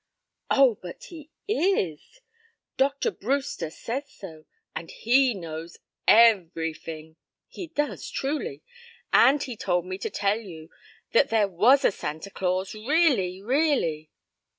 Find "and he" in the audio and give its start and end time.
4.75-5.35, 9.13-9.55